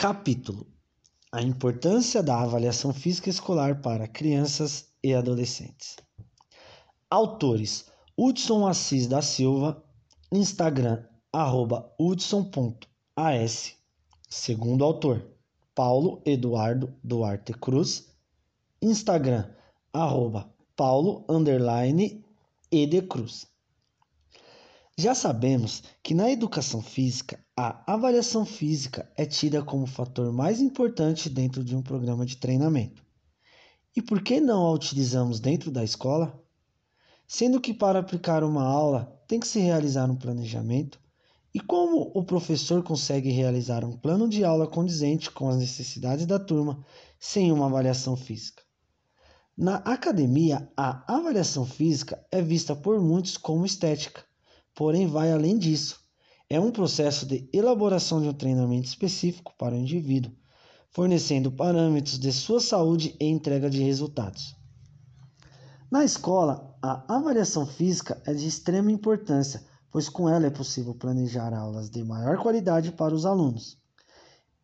Capítulo: 0.00 0.66
A 1.30 1.42
importância 1.42 2.22
da 2.22 2.40
avaliação 2.40 2.90
física 2.90 3.28
escolar 3.28 3.82
para 3.82 4.08
crianças 4.08 4.88
e 5.04 5.12
adolescentes. 5.12 5.96
Autores: 7.10 7.84
Hudson 8.16 8.66
Assis 8.66 9.06
da 9.06 9.20
Silva, 9.20 9.84
Instagram, 10.32 11.04
arroba 11.30 11.94
hudson.as. 12.00 13.74
Segundo 14.26 14.84
autor, 14.84 15.22
Paulo 15.74 16.22
Eduardo 16.24 16.96
Duarte 17.04 17.52
Cruz, 17.52 18.08
Instagram, 18.80 19.50
arroba 19.92 20.50
paulo, 20.74 21.26
underline, 21.28 22.24
Cruz. 23.06 23.46
Já 24.96 25.14
sabemos 25.14 25.82
que 26.02 26.14
na 26.14 26.30
educação 26.30 26.80
física, 26.80 27.38
a 27.60 27.92
avaliação 27.92 28.46
física 28.46 29.12
é 29.14 29.26
tida 29.26 29.62
como 29.62 29.84
o 29.84 29.86
fator 29.86 30.32
mais 30.32 30.62
importante 30.62 31.28
dentro 31.28 31.62
de 31.62 31.76
um 31.76 31.82
programa 31.82 32.24
de 32.24 32.38
treinamento. 32.38 33.04
E 33.94 34.00
por 34.00 34.22
que 34.22 34.40
não 34.40 34.64
a 34.64 34.72
utilizamos 34.72 35.40
dentro 35.40 35.70
da 35.70 35.84
escola? 35.84 36.42
Sendo 37.26 37.60
que 37.60 37.74
para 37.74 37.98
aplicar 37.98 38.42
uma 38.42 38.62
aula 38.62 39.14
tem 39.28 39.38
que 39.38 39.46
se 39.46 39.60
realizar 39.60 40.10
um 40.10 40.16
planejamento, 40.16 40.98
e 41.52 41.60
como 41.60 42.10
o 42.14 42.24
professor 42.24 42.82
consegue 42.82 43.30
realizar 43.30 43.84
um 43.84 43.92
plano 43.92 44.26
de 44.26 44.42
aula 44.42 44.66
condizente 44.66 45.30
com 45.30 45.48
as 45.48 45.58
necessidades 45.58 46.24
da 46.24 46.38
turma 46.38 46.82
sem 47.18 47.52
uma 47.52 47.66
avaliação 47.66 48.16
física? 48.16 48.62
Na 49.54 49.76
academia, 49.76 50.70
a 50.74 51.14
avaliação 51.14 51.66
física 51.66 52.24
é 52.32 52.40
vista 52.40 52.74
por 52.74 52.98
muitos 53.00 53.36
como 53.36 53.66
estética 53.66 54.24
porém 54.74 55.06
vai 55.06 55.30
além 55.30 55.58
disso. 55.58 55.99
É 56.52 56.58
um 56.58 56.72
processo 56.72 57.24
de 57.26 57.48
elaboração 57.52 58.20
de 58.20 58.26
um 58.26 58.32
treinamento 58.32 58.88
específico 58.88 59.54
para 59.56 59.72
o 59.72 59.78
indivíduo, 59.78 60.32
fornecendo 60.90 61.52
parâmetros 61.52 62.18
de 62.18 62.32
sua 62.32 62.58
saúde 62.58 63.14
e 63.20 63.26
entrega 63.26 63.70
de 63.70 63.80
resultados. 63.80 64.56
Na 65.88 66.04
escola, 66.04 66.76
a 66.82 67.14
avaliação 67.14 67.64
física 67.64 68.20
é 68.26 68.34
de 68.34 68.48
extrema 68.48 68.90
importância, 68.90 69.64
pois 69.92 70.08
com 70.08 70.28
ela 70.28 70.44
é 70.44 70.50
possível 70.50 70.92
planejar 70.92 71.54
aulas 71.54 71.88
de 71.88 72.02
maior 72.02 72.36
qualidade 72.38 72.90
para 72.90 73.14
os 73.14 73.24
alunos, 73.24 73.78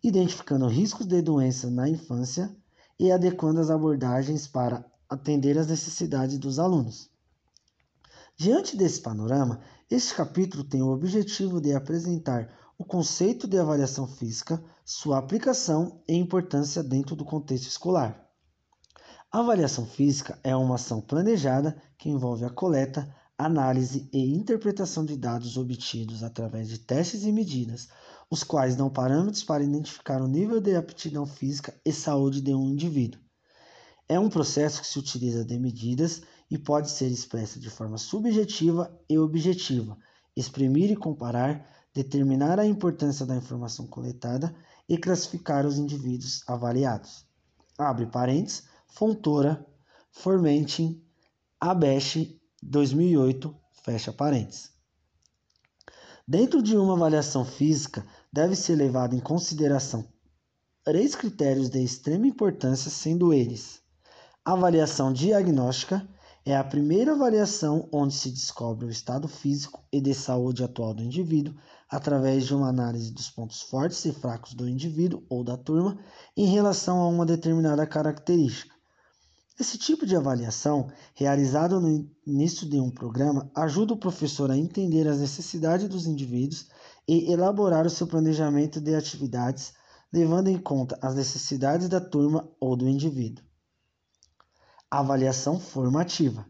identificando 0.02 0.66
riscos 0.66 1.06
de 1.06 1.22
doenças 1.22 1.70
na 1.70 1.88
infância 1.88 2.50
e 2.98 3.12
adequando 3.12 3.60
as 3.60 3.70
abordagens 3.70 4.48
para 4.48 4.84
atender 5.08 5.56
às 5.56 5.68
necessidades 5.68 6.36
dos 6.36 6.58
alunos. 6.58 7.08
Diante 8.36 8.76
desse 8.76 9.00
panorama, 9.00 9.60
este 9.88 10.14
capítulo 10.16 10.64
tem 10.64 10.82
o 10.82 10.88
objetivo 10.88 11.60
de 11.60 11.72
apresentar 11.72 12.52
o 12.76 12.84
conceito 12.84 13.46
de 13.46 13.56
avaliação 13.56 14.04
física, 14.04 14.60
sua 14.84 15.18
aplicação 15.18 16.02
e 16.08 16.14
importância 16.16 16.82
dentro 16.82 17.14
do 17.14 17.24
contexto 17.24 17.68
escolar. 17.68 18.28
A 19.30 19.38
avaliação 19.38 19.86
física 19.86 20.40
é 20.42 20.56
uma 20.56 20.74
ação 20.74 21.00
planejada 21.00 21.80
que 21.96 22.10
envolve 22.10 22.44
a 22.44 22.50
coleta, 22.50 23.14
análise 23.38 24.08
e 24.12 24.34
interpretação 24.34 25.04
de 25.04 25.16
dados 25.16 25.56
obtidos 25.56 26.24
através 26.24 26.68
de 26.68 26.78
testes 26.78 27.22
e 27.22 27.30
medidas, 27.30 27.88
os 28.28 28.42
quais 28.42 28.74
dão 28.74 28.90
parâmetros 28.90 29.44
para 29.44 29.62
identificar 29.62 30.20
o 30.20 30.26
nível 30.26 30.60
de 30.60 30.74
aptidão 30.74 31.26
física 31.26 31.72
e 31.84 31.92
saúde 31.92 32.40
de 32.40 32.52
um 32.52 32.66
indivíduo. 32.66 33.20
É 34.08 34.18
um 34.18 34.28
processo 34.28 34.80
que 34.80 34.86
se 34.86 34.98
utiliza 34.98 35.44
de 35.44 35.58
medidas 35.60 36.22
e 36.50 36.56
pode 36.56 36.90
ser 36.90 37.08
expressa 37.08 37.58
de 37.58 37.68
forma 37.70 37.98
subjetiva 37.98 38.90
e 39.08 39.18
objetiva, 39.18 39.98
exprimir 40.36 40.90
e 40.90 40.96
comparar, 40.96 41.68
determinar 41.92 42.60
a 42.60 42.66
importância 42.66 43.24
da 43.26 43.36
informação 43.36 43.86
coletada 43.86 44.54
e 44.88 44.96
classificar 44.96 45.66
os 45.66 45.78
indivíduos 45.78 46.42
avaliados. 46.46 47.24
Abre 47.78 48.06
parênteses, 48.06 48.64
Fontoura, 48.86 49.66
Formentin, 50.10 51.02
Abeche, 51.60 52.40
2008, 52.62 53.54
fecha 53.82 54.12
parênteses. 54.12 54.70
Dentro 56.26 56.62
de 56.62 56.76
uma 56.76 56.94
avaliação 56.94 57.44
física, 57.44 58.04
deve 58.32 58.56
ser 58.56 58.74
levado 58.74 59.14
em 59.14 59.20
consideração 59.20 60.04
três 60.82 61.14
critérios 61.14 61.68
de 61.68 61.82
extrema 61.82 62.26
importância, 62.26 62.90
sendo 62.90 63.32
eles: 63.32 63.80
avaliação 64.44 65.12
diagnóstica, 65.12 66.08
é 66.46 66.56
a 66.56 66.62
primeira 66.62 67.12
avaliação 67.12 67.88
onde 67.92 68.14
se 68.14 68.30
descobre 68.30 68.86
o 68.86 68.90
estado 68.90 69.26
físico 69.26 69.82
e 69.92 70.00
de 70.00 70.14
saúde 70.14 70.62
atual 70.62 70.94
do 70.94 71.02
indivíduo 71.02 71.56
através 71.90 72.46
de 72.46 72.54
uma 72.54 72.68
análise 72.68 73.12
dos 73.12 73.28
pontos 73.28 73.62
fortes 73.62 74.04
e 74.04 74.12
fracos 74.12 74.54
do 74.54 74.68
indivíduo 74.68 75.24
ou 75.28 75.42
da 75.42 75.56
turma 75.56 75.98
em 76.36 76.46
relação 76.46 77.00
a 77.00 77.08
uma 77.08 77.26
determinada 77.26 77.84
característica. 77.84 78.72
Esse 79.58 79.76
tipo 79.76 80.06
de 80.06 80.14
avaliação, 80.14 80.86
realizado 81.16 81.80
no 81.80 82.08
início 82.24 82.68
de 82.68 82.78
um 82.78 82.92
programa, 82.92 83.50
ajuda 83.52 83.94
o 83.94 83.98
professor 83.98 84.48
a 84.48 84.56
entender 84.56 85.08
as 85.08 85.18
necessidades 85.18 85.88
dos 85.88 86.06
indivíduos 86.06 86.68
e 87.08 87.32
elaborar 87.32 87.84
o 87.86 87.90
seu 87.90 88.06
planejamento 88.06 88.80
de 88.80 88.94
atividades, 88.94 89.72
levando 90.12 90.46
em 90.46 90.58
conta 90.58 90.96
as 91.02 91.16
necessidades 91.16 91.88
da 91.88 92.00
turma 92.00 92.48
ou 92.60 92.76
do 92.76 92.88
indivíduo. 92.88 93.45
Avaliação 94.98 95.60
formativa. 95.60 96.46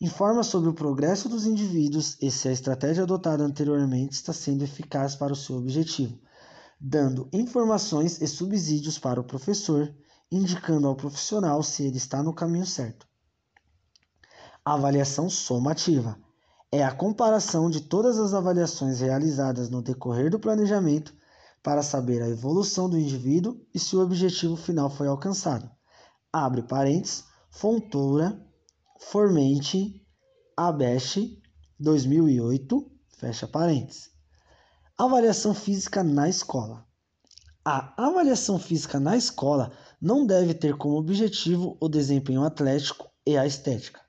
Informa 0.00 0.42
sobre 0.42 0.68
o 0.68 0.74
progresso 0.74 1.28
dos 1.28 1.46
indivíduos 1.46 2.16
e 2.20 2.28
se 2.28 2.48
a 2.48 2.50
estratégia 2.50 3.04
adotada 3.04 3.44
anteriormente 3.44 4.14
está 4.14 4.32
sendo 4.32 4.64
eficaz 4.64 5.14
para 5.14 5.32
o 5.32 5.36
seu 5.36 5.58
objetivo, 5.58 6.18
dando 6.80 7.28
informações 7.32 8.20
e 8.20 8.26
subsídios 8.26 8.98
para 8.98 9.20
o 9.20 9.24
professor, 9.24 9.94
indicando 10.28 10.88
ao 10.88 10.96
profissional 10.96 11.62
se 11.62 11.84
ele 11.84 11.96
está 11.96 12.20
no 12.20 12.34
caminho 12.34 12.66
certo. 12.66 13.06
Avaliação 14.64 15.30
somativa. 15.30 16.18
É 16.72 16.82
a 16.82 16.90
comparação 16.90 17.70
de 17.70 17.80
todas 17.80 18.18
as 18.18 18.34
avaliações 18.34 18.98
realizadas 18.98 19.70
no 19.70 19.80
decorrer 19.80 20.32
do 20.32 20.40
planejamento 20.40 21.14
para 21.62 21.80
saber 21.80 22.22
a 22.22 22.28
evolução 22.28 22.90
do 22.90 22.98
indivíduo 22.98 23.56
e 23.72 23.78
se 23.78 23.94
o 23.94 24.02
objetivo 24.02 24.56
final 24.56 24.90
foi 24.90 25.06
alcançado. 25.06 25.70
Abre 26.32 26.60
parênteses 26.60 27.32
Fontoura, 27.56 28.44
Formente, 28.98 30.04
Abeste, 30.56 31.40
2008, 31.78 32.90
fecha 33.16 33.46
parênteses. 33.46 34.10
Avaliação 34.98 35.54
física 35.54 36.02
na 36.02 36.28
escola. 36.28 36.84
A 37.64 37.94
avaliação 38.08 38.58
física 38.58 38.98
na 38.98 39.16
escola 39.16 39.72
não 40.00 40.26
deve 40.26 40.52
ter 40.52 40.76
como 40.76 40.96
objetivo 40.96 41.78
o 41.80 41.88
desempenho 41.88 42.42
atlético 42.42 43.08
e 43.24 43.36
a 43.36 43.46
estética. 43.46 44.00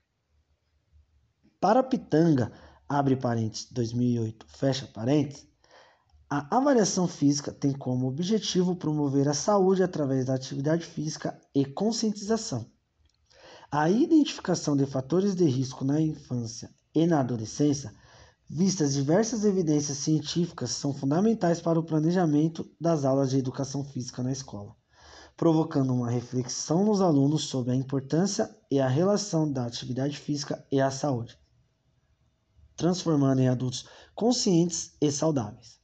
Para 1.60 1.84
Pitanga, 1.84 2.50
abre 2.88 3.14
parênteses, 3.14 3.70
2008, 3.70 4.44
fecha 4.48 4.88
parênteses, 4.88 5.46
a 6.28 6.56
avaliação 6.56 7.06
física 7.06 7.52
tem 7.52 7.72
como 7.72 8.08
objetivo 8.08 8.74
promover 8.74 9.28
a 9.28 9.34
saúde 9.34 9.84
através 9.84 10.26
da 10.26 10.34
atividade 10.34 10.84
física 10.84 11.40
e 11.54 11.64
conscientização. 11.64 12.74
A 13.78 13.90
identificação 13.90 14.74
de 14.74 14.86
fatores 14.86 15.34
de 15.34 15.44
risco 15.44 15.84
na 15.84 16.00
infância 16.00 16.70
e 16.94 17.06
na 17.06 17.20
adolescência, 17.20 17.92
vistas 18.48 18.94
diversas 18.94 19.44
evidências 19.44 19.98
científicas, 19.98 20.70
são 20.70 20.94
fundamentais 20.94 21.60
para 21.60 21.78
o 21.78 21.82
planejamento 21.82 22.66
das 22.80 23.04
aulas 23.04 23.28
de 23.28 23.36
educação 23.36 23.84
física 23.84 24.22
na 24.22 24.32
escola, 24.32 24.74
provocando 25.36 25.92
uma 25.92 26.08
reflexão 26.08 26.86
nos 26.86 27.02
alunos 27.02 27.44
sobre 27.44 27.72
a 27.72 27.76
importância 27.76 28.48
e 28.70 28.80
a 28.80 28.88
relação 28.88 29.52
da 29.52 29.66
atividade 29.66 30.16
física 30.16 30.66
e 30.72 30.80
a 30.80 30.90
saúde, 30.90 31.38
transformando 32.78 33.42
em 33.42 33.48
adultos 33.48 33.86
conscientes 34.14 34.92
e 35.02 35.12
saudáveis. 35.12 35.78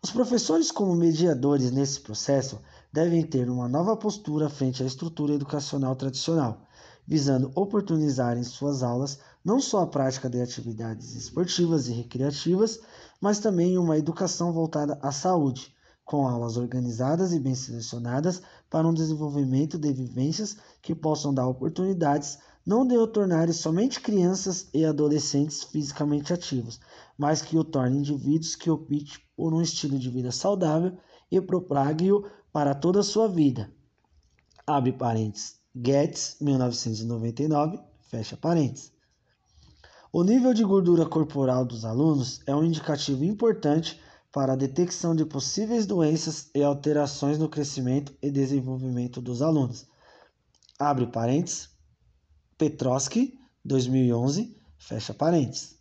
Os 0.00 0.12
professores, 0.12 0.70
como 0.70 0.94
mediadores 0.94 1.72
nesse 1.72 2.00
processo, 2.00 2.60
devem 2.92 3.26
ter 3.26 3.50
uma 3.50 3.68
nova 3.68 3.96
postura 3.96 4.48
frente 4.48 4.80
à 4.80 4.86
estrutura 4.86 5.34
educacional 5.34 5.96
tradicional, 5.96 6.67
visando 7.08 7.50
oportunizar 7.54 8.36
em 8.36 8.44
suas 8.44 8.82
aulas 8.82 9.18
não 9.42 9.58
só 9.58 9.80
a 9.80 9.86
prática 9.86 10.28
de 10.28 10.42
atividades 10.42 11.14
esportivas 11.14 11.88
e 11.88 11.92
recreativas, 11.92 12.80
mas 13.18 13.38
também 13.38 13.78
uma 13.78 13.96
educação 13.96 14.52
voltada 14.52 14.98
à 15.00 15.10
saúde, 15.10 15.74
com 16.04 16.28
aulas 16.28 16.58
organizadas 16.58 17.32
e 17.32 17.40
bem 17.40 17.54
selecionadas 17.54 18.42
para 18.68 18.86
um 18.86 18.92
desenvolvimento 18.92 19.78
de 19.78 19.90
vivências 19.90 20.58
que 20.82 20.94
possam 20.94 21.32
dar 21.32 21.48
oportunidades 21.48 22.38
não 22.64 22.86
de 22.86 22.98
o 22.98 23.06
tornarem 23.06 23.54
somente 23.54 24.00
crianças 24.00 24.68
e 24.74 24.84
adolescentes 24.84 25.64
fisicamente 25.64 26.34
ativos, 26.34 26.78
mas 27.16 27.40
que 27.40 27.56
o 27.56 27.64
tornem 27.64 28.00
indivíduos 28.00 28.54
que 28.54 28.70
optem 28.70 29.06
por 29.34 29.54
um 29.54 29.62
estilo 29.62 29.98
de 29.98 30.10
vida 30.10 30.30
saudável 30.30 30.92
e 31.30 31.40
propague-o 31.40 32.26
para 32.52 32.74
toda 32.74 33.00
a 33.00 33.02
sua 33.02 33.26
vida. 33.28 33.72
Abre 34.66 34.92
parênteses. 34.92 35.57
Getz, 35.80 36.36
1999, 36.40 37.78
fecha 38.08 38.36
parênteses. 38.36 38.92
O 40.12 40.24
nível 40.24 40.52
de 40.52 40.64
gordura 40.64 41.06
corporal 41.06 41.64
dos 41.64 41.84
alunos 41.84 42.40
é 42.46 42.56
um 42.56 42.64
indicativo 42.64 43.22
importante 43.24 44.00
para 44.32 44.54
a 44.54 44.56
detecção 44.56 45.14
de 45.14 45.24
possíveis 45.24 45.86
doenças 45.86 46.50
e 46.52 46.62
alterações 46.62 47.38
no 47.38 47.48
crescimento 47.48 48.12
e 48.20 48.28
desenvolvimento 48.28 49.20
dos 49.20 49.40
alunos. 49.40 49.86
Abre 50.78 51.06
parênteses. 51.06 51.68
Petroski, 52.56 53.38
2011, 53.64 54.56
fecha 54.78 55.14
parênteses. 55.14 55.78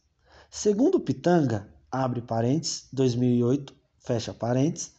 Segundo 0.50 1.00
Pitanga, 1.00 1.74
abre 1.92 2.22
parênteses, 2.22 2.88
2008, 2.94 3.74
fecha 3.98 4.34
parênteses, 4.34 4.94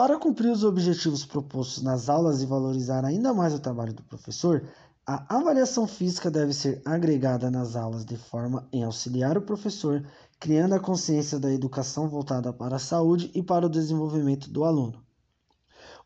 para 0.00 0.18
cumprir 0.18 0.50
os 0.50 0.64
objetivos 0.64 1.26
propostos 1.26 1.82
nas 1.82 2.08
aulas 2.08 2.40
e 2.40 2.46
valorizar 2.46 3.04
ainda 3.04 3.34
mais 3.34 3.52
o 3.52 3.58
trabalho 3.58 3.92
do 3.92 4.02
professor, 4.02 4.66
a 5.06 5.36
avaliação 5.36 5.86
física 5.86 6.30
deve 6.30 6.54
ser 6.54 6.80
agregada 6.86 7.50
nas 7.50 7.76
aulas 7.76 8.02
de 8.06 8.16
forma 8.16 8.66
em 8.72 8.82
auxiliar 8.82 9.36
o 9.36 9.42
professor, 9.42 10.02
criando 10.38 10.74
a 10.74 10.80
consciência 10.80 11.38
da 11.38 11.52
educação 11.52 12.08
voltada 12.08 12.50
para 12.50 12.76
a 12.76 12.78
saúde 12.78 13.30
e 13.34 13.42
para 13.42 13.66
o 13.66 13.68
desenvolvimento 13.68 14.48
do 14.48 14.64
aluno. 14.64 15.04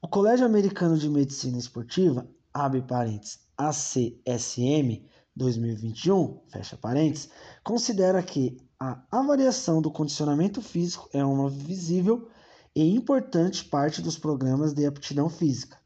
O 0.02 0.08
Colégio 0.08 0.44
Americano 0.44 0.98
de 0.98 1.08
Medicina 1.08 1.56
Esportiva, 1.56 2.26
abre 2.52 2.82
parênteses, 2.82 3.46
ACSM 3.56 5.06
2021, 5.36 6.40
fecha 6.48 6.76
parênteses, 6.76 7.30
considera 7.62 8.20
que 8.24 8.56
a 8.76 9.00
avaliação 9.08 9.80
do 9.80 9.88
condicionamento 9.88 10.60
físico 10.60 11.08
é 11.12 11.24
uma 11.24 11.48
visível 11.48 12.28
e 12.74 12.94
importante 12.94 13.64
parte 13.64 14.02
dos 14.02 14.18
programas 14.18 14.74
de 14.74 14.84
aptidão 14.84 15.28
física. 15.28 15.78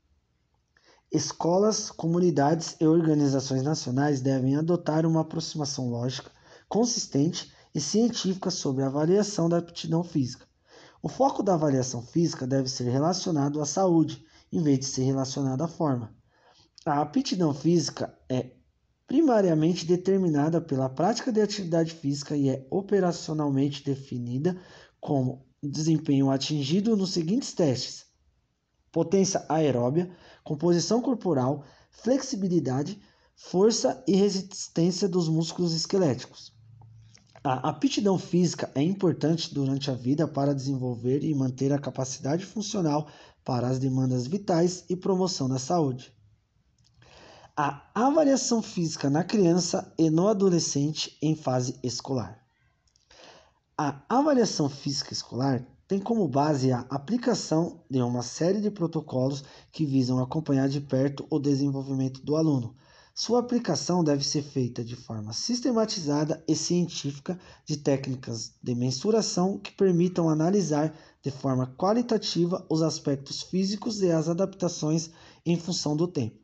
Escolas, 1.12 1.90
comunidades 1.90 2.76
e 2.80 2.86
organizações 2.86 3.62
nacionais 3.62 4.20
devem 4.20 4.56
adotar 4.56 5.06
uma 5.06 5.20
aproximação 5.20 5.88
lógica, 5.88 6.30
consistente 6.68 7.52
e 7.74 7.80
científica 7.80 8.50
sobre 8.50 8.82
a 8.82 8.86
avaliação 8.86 9.48
da 9.48 9.58
aptidão 9.58 10.02
física. 10.02 10.46
O 11.02 11.08
foco 11.08 11.42
da 11.42 11.54
avaliação 11.54 12.02
física 12.02 12.46
deve 12.46 12.68
ser 12.68 12.90
relacionado 12.90 13.60
à 13.60 13.66
saúde, 13.66 14.24
em 14.52 14.62
vez 14.62 14.80
de 14.80 14.84
ser 14.86 15.04
relacionado 15.04 15.62
à 15.62 15.68
forma. 15.68 16.14
A 16.84 17.00
aptidão 17.00 17.54
física 17.54 18.18
é 18.28 18.52
primariamente 19.06 19.86
determinada 19.86 20.60
pela 20.60 20.88
prática 20.88 21.32
de 21.32 21.40
atividade 21.40 21.94
física 21.94 22.36
e 22.36 22.50
é 22.50 22.66
operacionalmente 22.70 23.82
definida 23.82 24.60
como 25.00 25.47
desempenho 25.62 26.30
atingido 26.30 26.96
nos 26.96 27.12
seguintes 27.12 27.52
testes: 27.52 28.06
potência 28.92 29.44
aeróbia, 29.48 30.10
composição 30.44 31.00
corporal, 31.00 31.64
flexibilidade, 31.90 33.00
força 33.34 34.02
e 34.06 34.14
resistência 34.14 35.08
dos 35.08 35.28
músculos 35.28 35.74
esqueléticos. 35.74 36.52
A 37.42 37.68
aptidão 37.68 38.18
física 38.18 38.70
é 38.74 38.82
importante 38.82 39.54
durante 39.54 39.90
a 39.90 39.94
vida 39.94 40.26
para 40.26 40.54
desenvolver 40.54 41.22
e 41.22 41.34
manter 41.34 41.72
a 41.72 41.78
capacidade 41.78 42.44
funcional 42.44 43.08
para 43.44 43.68
as 43.68 43.78
demandas 43.78 44.26
vitais 44.26 44.84
e 44.90 44.96
promoção 44.96 45.48
da 45.48 45.58
saúde. 45.58 46.12
A 47.56 47.90
avaliação 47.94 48.60
física 48.60 49.08
na 49.08 49.24
criança 49.24 49.92
e 49.96 50.10
no 50.10 50.28
adolescente 50.28 51.16
em 51.22 51.34
fase 51.34 51.78
escolar. 51.82 52.44
A 53.80 54.02
avaliação 54.08 54.68
física 54.68 55.12
escolar 55.12 55.64
tem 55.86 56.00
como 56.00 56.26
base 56.26 56.72
a 56.72 56.80
aplicação 56.90 57.80
de 57.88 58.02
uma 58.02 58.22
série 58.22 58.60
de 58.60 58.72
protocolos 58.72 59.44
que 59.70 59.86
visam 59.86 60.18
acompanhar 60.18 60.68
de 60.68 60.80
perto 60.80 61.24
o 61.30 61.38
desenvolvimento 61.38 62.20
do 62.22 62.34
aluno. 62.34 62.74
Sua 63.14 63.38
aplicação 63.38 64.02
deve 64.02 64.24
ser 64.24 64.42
feita 64.42 64.82
de 64.82 64.96
forma 64.96 65.32
sistematizada 65.32 66.42
e 66.48 66.56
científica 66.56 67.38
de 67.64 67.76
técnicas 67.76 68.52
de 68.60 68.74
mensuração 68.74 69.56
que 69.56 69.70
permitam 69.70 70.28
analisar 70.28 70.92
de 71.22 71.30
forma 71.30 71.72
qualitativa 71.78 72.66
os 72.68 72.82
aspectos 72.82 73.42
físicos 73.42 74.02
e 74.02 74.10
as 74.10 74.28
adaptações 74.28 75.10
em 75.46 75.56
função 75.56 75.96
do 75.96 76.08
tempo. 76.08 76.40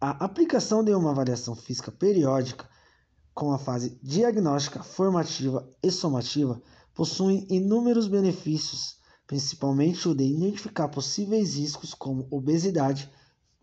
A 0.00 0.24
aplicação 0.24 0.82
de 0.82 0.94
uma 0.94 1.10
avaliação 1.10 1.54
física 1.54 1.92
periódica 1.92 2.66
com 3.34 3.52
a 3.52 3.58
fase 3.58 3.98
diagnóstica, 4.02 4.82
formativa 4.82 5.68
e 5.82 5.90
somativa, 5.90 6.60
possuem 6.94 7.46
inúmeros 7.48 8.08
benefícios, 8.08 8.96
principalmente 9.26 10.08
o 10.08 10.14
de 10.14 10.24
identificar 10.24 10.88
possíveis 10.88 11.54
riscos 11.56 11.94
como 11.94 12.26
obesidade, 12.30 13.10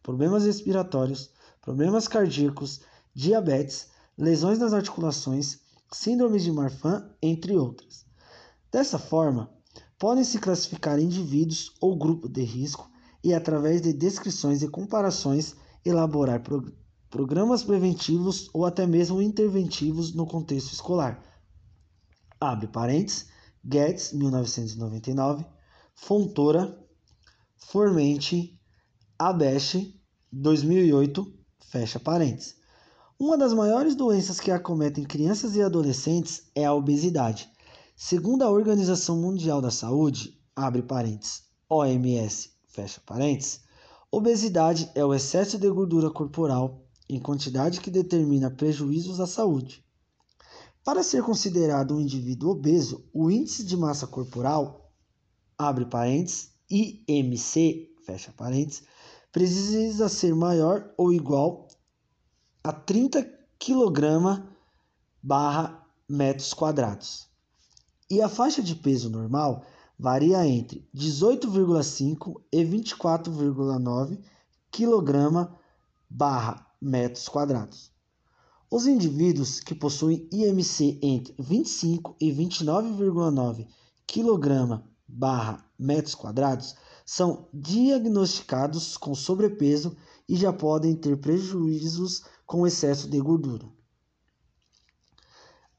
problemas 0.02 0.46
respiratórios, 0.46 1.30
problemas 1.62 2.08
cardíacos, 2.08 2.82
diabetes, 3.14 3.90
lesões 4.18 4.58
nas 4.58 4.74
articulações, 4.74 5.60
síndromes 5.92 6.44
de 6.44 6.52
Marfan, 6.52 7.10
entre 7.22 7.56
outras. 7.56 8.06
Dessa 8.72 8.98
forma, 8.98 9.52
podem 10.00 10.24
se 10.24 10.40
classificar 10.40 11.00
indivíduos 11.00 11.74
ou 11.82 11.98
grupo 11.98 12.30
de 12.30 12.42
risco 12.42 12.90
e, 13.24 13.34
através 13.34 13.82
de 13.82 13.94
descrições 13.94 14.62
e 14.62 14.68
comparações, 14.68 15.56
elaborar 15.84 16.42
programas 17.10 17.64
preventivos 17.64 18.50
ou 18.54 18.66
até 18.66 18.86
mesmo 18.86 19.22
interventivos 19.22 20.14
no 20.14 20.28
contexto 20.28 20.74
escolar. 20.74 21.24
Abre 22.40 22.68
parênteses, 22.68 23.28
Guedes, 23.64 24.14
1999, 24.14 25.46
Fontoura, 25.96 26.78
Formente, 27.56 28.60
Abeste, 29.18 30.00
2008, 30.32 31.34
fecha 31.60 32.00
parênteses. 32.00 32.56
Uma 33.20 33.38
das 33.38 33.54
maiores 33.54 33.96
doenças 33.96 34.40
que 34.40 34.52
acometem 34.52 35.04
crianças 35.04 35.56
e 35.56 35.62
adolescentes 35.62 36.44
é 36.54 36.66
a 36.66 36.74
obesidade. 36.74 37.50
Segundo 37.96 38.44
a 38.44 38.52
Organização 38.52 39.20
Mundial 39.20 39.60
da 39.60 39.72
Saúde, 39.72 40.40
abre 40.56 40.84
parênteses, 40.84 41.44
OMS, 41.68 42.52
fecha 42.68 43.02
parênteses, 43.04 43.62
obesidade 44.12 44.92
é 44.94 45.04
o 45.04 45.16
excesso 45.16 45.58
de 45.58 45.68
gordura 45.70 46.12
corporal 46.12 46.87
em 47.10 47.20
quantidade 47.20 47.80
que 47.80 47.90
determina 47.90 48.52
prejuízos 48.52 49.20
à 49.20 49.28
saúde. 49.28 49.84
Para 50.84 51.04
ser 51.04 51.22
considerado 51.24 51.96
um 51.96 52.00
indivíduo 52.00 52.52
obeso, 52.52 53.04
o 53.14 53.30
índice 53.30 53.66
de 53.66 53.76
massa 53.76 54.08
corporal, 54.08 54.92
abre 55.58 55.86
parênteses, 55.86 56.52
IMC, 56.70 57.94
fecha 58.06 58.32
parênteses, 58.32 58.84
precisa 59.32 60.08
ser 60.10 60.34
maior 60.34 60.94
ou 60.98 61.12
igual 61.12 61.68
a 62.64 62.72
30 62.72 63.24
kg 63.60 64.44
barra 65.22 65.86
metros 66.08 66.54
quadrados. 66.54 67.28
E 68.10 68.22
a 68.22 68.30
faixa 68.30 68.62
de 68.62 68.76
peso 68.76 69.10
normal 69.10 69.66
varia 70.00 70.46
entre 70.48 70.88
18,5 70.96 72.42
e 72.52 72.64
24,9 72.64 74.20
kg 74.72 75.50
barra 76.10 76.67
metros 76.82 77.28
quadrados. 77.28 77.92
Os 78.70 78.86
indivíduos 78.86 79.60
que 79.60 79.74
possuem 79.74 80.28
IMC 80.32 81.00
entre 81.02 81.36
25 81.40 82.16
e 82.20 82.32
29,9 82.32 83.68
kg 84.06 84.84
barra 85.08 85.66
metros 85.80 86.16
quadrados 86.16 86.76
são 87.06 87.48
diagnosticados 87.54 88.98
com 88.98 89.16
sobrepeso 89.16 89.96
e 90.28 90.36
já 90.36 90.52
podem 90.52 90.96
ter 90.96 91.18
prejuízos 91.18 92.24
com 92.46 92.68
excesso 92.68 93.10
de 93.10 93.20
gordura. 93.20 93.66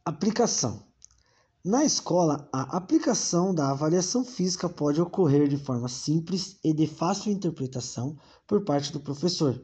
Aplicação 0.04 0.88
na 1.64 1.84
escola, 1.84 2.48
a 2.50 2.78
aplicação 2.78 3.54
da 3.54 3.70
avaliação 3.70 4.24
física 4.24 4.68
pode 4.70 5.02
ocorrer 5.02 5.48
de 5.48 5.58
forma 5.58 5.88
simples 5.88 6.56
e 6.64 6.72
de 6.72 6.86
fácil 6.86 7.30
interpretação 7.30 8.16
por 8.46 8.64
parte 8.64 8.90
do 8.90 9.00
professor, 9.00 9.60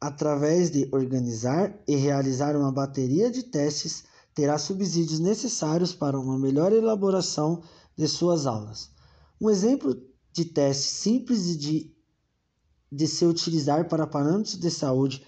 através 0.00 0.70
de 0.70 0.88
organizar 0.92 1.78
e 1.86 1.94
realizar 1.94 2.56
uma 2.56 2.72
bateria 2.72 3.30
de 3.30 3.42
testes, 3.42 4.04
terá 4.34 4.56
subsídios 4.56 5.20
necessários 5.20 5.92
para 5.92 6.18
uma 6.18 6.38
melhor 6.38 6.72
elaboração 6.72 7.62
de 7.96 8.08
suas 8.08 8.46
aulas. 8.46 8.90
Um 9.38 9.50
exemplo 9.50 9.94
de 10.32 10.44
teste 10.46 10.90
simples 10.90 11.58
de, 11.58 11.94
de 12.90 13.06
se 13.06 13.26
utilizar 13.26 13.88
para 13.88 14.06
parâmetros 14.06 14.58
de 14.58 14.70
saúde 14.70 15.22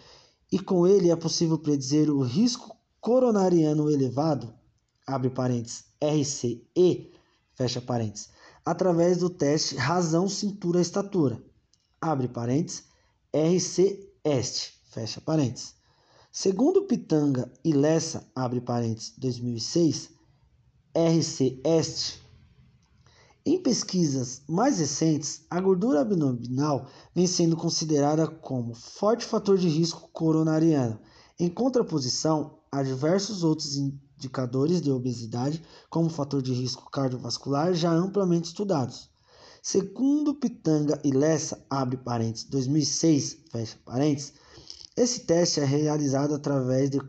e 0.51 0.59
com 0.59 0.87
ele 0.87 1.11
é 1.11 1.17
possível 1.17 1.59
predizer 1.59 2.09
o 2.09 2.23
risco 2.23 2.75
coronariano 3.01 3.91
elevado, 3.91 4.55
abre 5.07 5.29
parênteses, 5.29 5.85
RCE, 6.01 7.11
fecha 7.55 7.81
parênteses, 7.81 8.31
através 8.65 9.19
do 9.19 9.29
teste 9.29 9.75
razão 9.77 10.29
cintura 10.29 10.81
estatura, 10.81 11.43
abre 12.01 12.29
parênteses, 12.29 12.85
RC 13.35 14.12
este, 14.25 14.75
fecha 14.91 15.21
parênteses. 15.21 15.75
Segundo 16.31 16.85
Pitanga 16.85 17.53
e 17.65 17.73
Lessa, 17.73 18.27
abre 18.35 18.61
parênteses, 18.61 19.13
2006, 19.19 20.11
RC 20.95 21.61
Este, 21.65 22.23
em 23.45 23.61
pesquisas 23.61 24.43
mais 24.49 24.79
recentes, 24.79 25.43
a 25.51 25.61
gordura 25.61 26.03
abdominal 26.03 26.87
vem 27.13 27.27
sendo 27.27 27.57
considerada 27.57 28.29
como 28.29 28.73
forte 28.73 29.25
fator 29.25 29.59
de 29.59 29.69
risco 29.69 30.09
coronariano, 30.13 31.01
em 31.41 31.49
contraposição 31.49 32.61
a 32.71 32.85
diversos 32.85 33.43
outros 33.43 33.77
indicadores 33.77 34.81
de 34.81 34.93
obesidade 34.93 35.61
como 35.91 36.09
fator 36.09 36.41
de 36.41 36.53
risco 36.53 36.89
cardiovascular 36.89 37.75
já 37.75 37.91
amplamente 37.91 38.47
estudados. 38.47 39.12
Segundo 39.65 40.35
Pitanga 40.35 41.01
e 41.05 41.13
Lessa, 41.13 41.65
abre 41.71 41.97
parênteses, 41.97 42.49
2006, 42.49 43.39
fecha 43.49 43.79
parênteses, 43.85 44.33
esse 44.97 45.21
teste 45.21 45.61
é 45.61 45.65
realizado 45.65 46.35
através 46.35 46.91
de, 46.91 47.01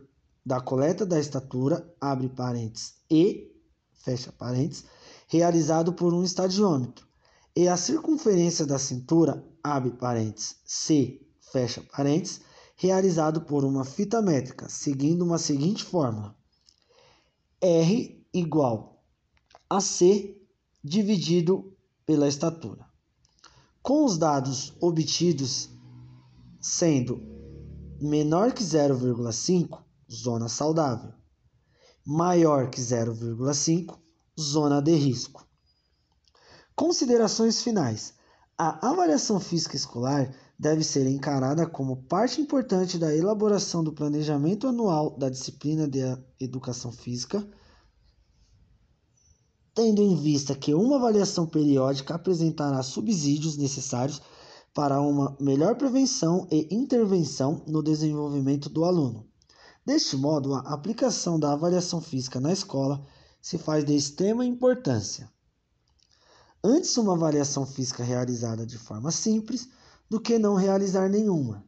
da 0.45 0.61
coleta 0.61 1.03
da 1.03 1.19
estatura, 1.19 1.83
abre 1.99 2.29
parênteses, 2.29 2.93
e, 3.09 3.51
fecha 3.91 4.31
parênteses, 4.31 4.85
realizado 5.27 5.93
por 5.93 6.13
um 6.13 6.23
estadiômetro, 6.23 7.07
e 7.55 7.67
a 7.67 7.75
circunferência 7.75 8.67
da 8.67 8.77
cintura, 8.77 9.43
abre 9.63 9.89
parênteses, 9.89 10.57
C, 10.63 11.25
fecha 11.51 11.83
parênteses, 11.91 12.41
realizado 12.75 13.41
por 13.41 13.65
uma 13.65 13.83
fita 13.83 14.21
métrica, 14.21 14.69
seguindo 14.69 15.23
uma 15.23 15.39
seguinte 15.39 15.83
fórmula: 15.83 16.35
R 17.59 18.23
igual 18.31 19.03
a 19.67 19.81
C 19.81 20.39
dividido 20.83 21.73
pela 22.05 22.27
estatura. 22.27 22.85
Com 23.81 24.05
os 24.05 24.17
dados 24.17 24.73
obtidos 24.79 25.69
sendo 26.61 27.21
menor 28.01 28.53
que 28.53 28.63
0,5, 28.63 29.81
zona 30.09 30.47
saudável, 30.47 31.13
maior 32.05 32.69
que 32.69 32.81
0,5, 32.81 33.97
zona 34.39 34.81
de 34.81 34.95
risco. 34.95 35.45
Considerações 36.75 37.61
finais. 37.61 38.13
A 38.57 38.89
avaliação 38.89 39.39
física 39.39 39.75
escolar 39.75 40.33
deve 40.57 40.83
ser 40.83 41.07
encarada 41.07 41.65
como 41.67 42.03
parte 42.03 42.39
importante 42.39 42.97
da 42.97 43.15
elaboração 43.15 43.83
do 43.83 43.91
planejamento 43.91 44.67
anual 44.67 45.17
da 45.17 45.29
disciplina 45.29 45.87
de 45.87 45.99
educação 46.39 46.91
física, 46.91 47.45
tendo 49.73 50.01
em 50.01 50.15
vista 50.15 50.55
que 50.55 50.73
uma 50.73 50.97
avaliação 50.97 51.47
periódica 51.47 52.15
apresentará 52.15 52.81
subsídios 52.83 53.57
necessários 53.57 54.21
para 54.73 55.01
uma 55.01 55.35
melhor 55.39 55.75
prevenção 55.75 56.47
e 56.51 56.67
intervenção 56.71 57.63
no 57.67 57.81
desenvolvimento 57.81 58.69
do 58.69 58.85
aluno. 58.85 59.25
Deste 59.85 60.15
modo, 60.15 60.53
a 60.53 60.59
aplicação 60.59 61.39
da 61.39 61.51
avaliação 61.53 62.01
física 62.01 62.39
na 62.39 62.53
escola 62.53 63.05
se 63.41 63.57
faz 63.57 63.83
de 63.83 63.95
extrema 63.95 64.45
importância. 64.45 65.29
Antes, 66.63 66.95
uma 66.95 67.13
avaliação 67.13 67.65
física 67.65 68.03
realizada 68.03 68.65
de 68.65 68.77
forma 68.77 69.11
simples 69.11 69.67
do 70.09 70.19
que 70.19 70.39
não 70.39 70.55
realizar 70.55 71.09
nenhuma. 71.09 71.65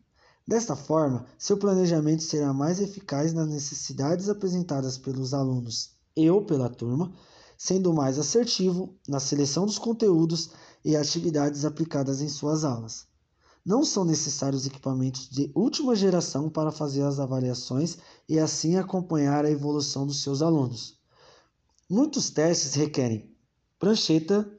Desta 0.47 0.75
forma, 0.75 1.25
seu 1.37 1.57
planejamento 1.57 2.23
será 2.23 2.53
mais 2.53 2.79
eficaz 2.79 3.33
nas 3.33 3.49
necessidades 3.49 4.29
apresentadas 4.29 4.97
pelos 4.97 5.33
alunos 5.33 5.95
e 6.15 6.29
ou 6.29 6.45
pela 6.45 6.69
turma, 6.69 7.11
sendo 7.57 7.93
mais 7.93 8.19
assertivo 8.19 8.95
na 9.07 9.19
seleção 9.19 9.65
dos 9.65 9.77
conteúdos 9.77 10.51
e 10.83 10.95
atividades 10.95 11.65
aplicadas 11.65 12.21
em 12.21 12.27
suas 12.27 12.63
aulas. 12.63 13.07
Não 13.65 13.83
são 13.83 14.05
necessários 14.05 14.67
equipamentos 14.67 15.27
de 15.29 15.51
última 15.55 15.95
geração 15.95 16.49
para 16.49 16.71
fazer 16.71 17.01
as 17.01 17.19
avaliações 17.19 17.97
e 18.29 18.37
assim 18.37 18.75
acompanhar 18.75 19.43
a 19.43 19.51
evolução 19.51 20.05
dos 20.05 20.21
seus 20.21 20.41
alunos. 20.41 20.99
Muitos 21.89 22.29
testes 22.29 22.75
requerem 22.75 23.35
prancheta, 23.79 24.49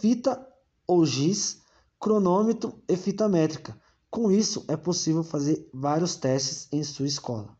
fita 0.00 0.46
ou 0.86 1.04
giz 1.04 1.58
cronômetro 1.98 2.80
e 2.88 2.96
fita 2.96 3.28
métrica. 3.28 3.76
Com 4.08 4.30
isso, 4.30 4.64
é 4.68 4.76
possível 4.76 5.24
fazer 5.24 5.68
vários 5.72 6.14
testes 6.16 6.68
em 6.70 6.82
sua 6.84 7.06
escola. 7.06 7.56